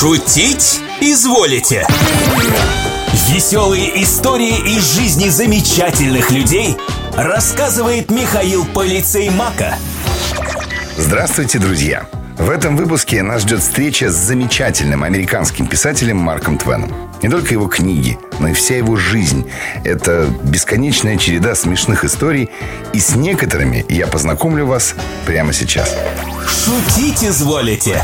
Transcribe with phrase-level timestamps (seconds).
[0.00, 1.86] Шутить изволите?
[3.28, 6.74] Веселые истории из жизни замечательных людей
[7.14, 9.76] рассказывает Михаил Полицей Мака.
[10.96, 12.06] Здравствуйте, друзья!
[12.38, 16.90] В этом выпуске нас ждет встреча с замечательным американским писателем Марком Твеном.
[17.20, 19.50] Не только его книги, но и вся его жизнь.
[19.84, 22.48] Это бесконечная череда смешных историй,
[22.94, 24.94] и с некоторыми я познакомлю вас
[25.26, 25.94] прямо сейчас.
[26.48, 28.02] Шутить изволите?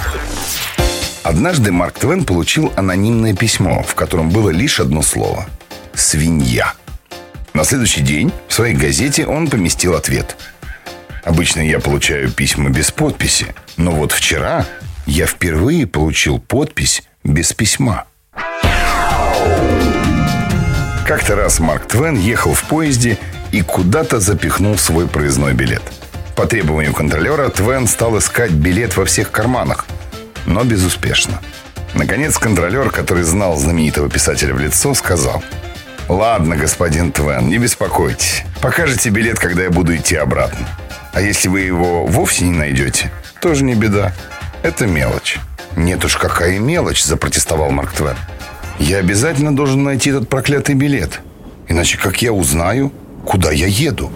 [1.27, 5.49] Однажды Марк Твен получил анонимное письмо, в котором было лишь одно слово–
[5.93, 6.75] «свинья».
[7.52, 10.37] На следующий день в своей газете он поместил ответ.
[11.25, 14.66] Обычно я получаю письма без подписи, но вот вчера
[15.05, 18.05] я впервые получил подпись без письма.
[21.09, 23.19] Как-то раз Марк Твен ехал в поезде
[23.51, 25.83] и куда-то запихнул свой проездной билет.
[26.37, 29.87] По требованию контролера Твен стал искать билет во всех карманах–
[30.47, 31.41] но безуспешно.
[31.95, 35.43] Наконец контролер, который знал знаменитого писателя в лицо, сказал
[36.09, 38.45] «Ладно, господин Твен, не беспокойтесь.
[38.61, 40.69] Покажете билет, когда я буду идти обратно.
[41.13, 44.13] А если вы его вовсе не найдете, тоже не беда.
[44.63, 45.38] Это мелочь».
[45.75, 48.16] «Нет уж, какая мелочь!»– запротестовал Марк Твен.
[48.79, 51.21] «Я обязательно должен найти этот проклятый билет.
[51.69, 52.93] Иначе как я узнаю,
[53.25, 54.10] куда я еду?»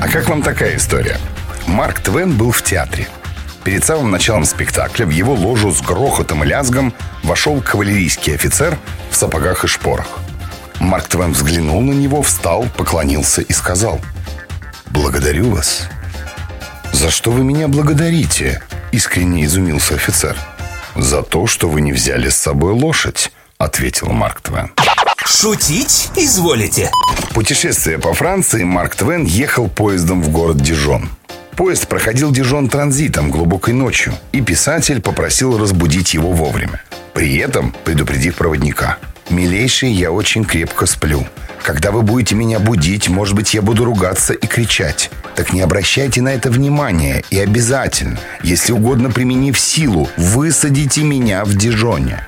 [0.00, 1.18] А как вам такая история?
[1.66, 3.08] Марк Твен был в театре–
[3.66, 8.78] Перед самым началом спектакля в его ложу с грохотом и лязгом вошел кавалерийский офицер
[9.10, 10.06] в сапогах и шпорах.
[10.78, 14.00] Марк Твен взглянул на него, встал, поклонился и сказал
[14.90, 15.88] «Благодарю вас».
[16.92, 20.36] «За что вы меня благодарите?»– искренне изумился офицер.
[20.94, 24.70] «За то, что вы не взяли с собой лошадь»,– ответил Марк Твен.
[25.26, 26.88] Шутить изволите?
[27.34, 31.10] Путешествие по Франции Марк Твен ехал поездом в город Дижон.
[31.56, 36.82] Поезд проходил Дижон транзитом глубокой ночью, и писатель попросил разбудить его вовремя.
[37.14, 38.98] При этом предупредив проводника.
[39.30, 41.26] «Милейший, я очень крепко сплю.
[41.62, 45.10] Когда вы будете меня будить, может быть, я буду ругаться и кричать.
[45.34, 51.54] Так не обращайте на это внимания и обязательно, если угодно применив силу, высадите меня в
[51.56, 52.26] Дижоне».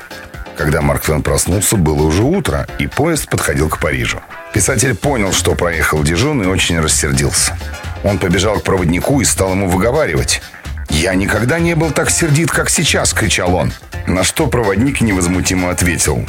[0.56, 4.20] Когда Марк Твен проснулся, было уже утро, и поезд подходил к Парижу.
[4.52, 7.56] Писатель понял, что проехал Дижон и очень рассердился.
[8.04, 10.42] Он побежал к проводнику и стал ему выговаривать.
[10.90, 13.72] «Я никогда не был так сердит, как сейчас!»– кричал он.
[14.06, 16.24] На что проводник невозмутимо ответил.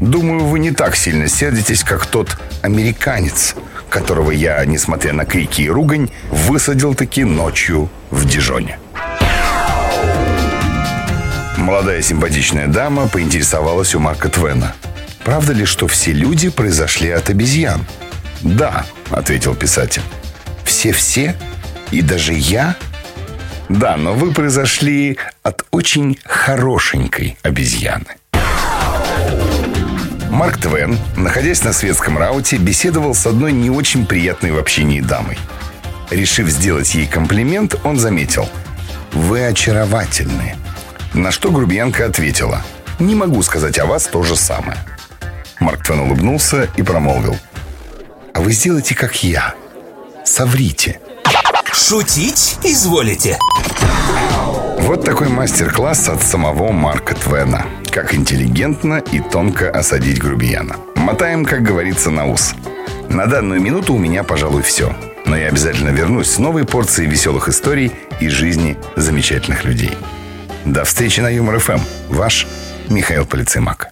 [0.00, 3.54] «Думаю, вы не так сильно сердитесь, как тот американец,
[3.88, 8.78] которого я, несмотря на крики и ругань, высадил таки ночью в Дижоне».
[11.56, 14.74] Молодая симпатичная дама поинтересовалась у Марка Твена.
[15.24, 17.84] «Правда ли, что все люди произошли от обезьян?»
[18.42, 20.02] «Да»,— ответил писатель.
[20.78, 21.34] Все-все?
[21.90, 22.76] И даже я?
[23.70, 28.18] Да, но вы произошли от очень хорошенькой обезьяны.
[30.28, 35.38] Марк Твен, находясь на светском рауте, беседовал с одной не очень приятной в общении дамой.
[36.10, 38.46] Решив сделать ей комплимент, он заметил
[39.12, 40.56] «Вы очаровательны».
[41.14, 42.62] На что грубиянка ответила
[42.98, 44.76] «Не могу сказать о вас то же самое».
[45.58, 47.38] Марк Твен улыбнулся и промолвил
[48.34, 49.54] «А вы сделайте, как я.
[50.26, 51.00] Соврите».
[51.72, 53.38] Шутить изволите?
[54.78, 57.66] Вот такой мастер-класс от самого Марка Твена.
[57.90, 60.76] Как интеллигентно и тонко осадить грубияна.
[60.96, 62.54] Мотаем, как говорится, на ус.
[63.08, 64.94] На данную минуту у меня, пожалуй, все.
[65.26, 69.92] Но я обязательно вернусь с новой порцией веселых историй из жизни замечательных людей.
[70.64, 71.80] До встречи на Юмор ФМ.
[72.08, 72.46] Ваш
[72.88, 73.90] Михаил Полицеймак.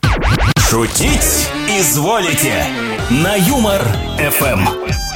[0.69, 2.67] Шутить изволите
[3.11, 3.83] на Юмор
[4.19, 5.14] ФМ.